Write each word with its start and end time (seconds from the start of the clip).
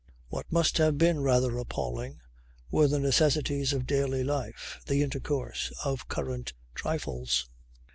What 0.29 0.51
must 0.51 0.79
have 0.79 0.97
been 0.97 1.21
rather 1.21 1.59
appalling 1.59 2.21
were 2.71 2.87
the 2.87 2.97
necessities 2.97 3.71
of 3.71 3.85
daily 3.85 4.23
life, 4.23 4.79
the 4.87 5.03
intercourse 5.03 5.71
of 5.85 6.07
current 6.07 6.53
trifles. 6.73 7.47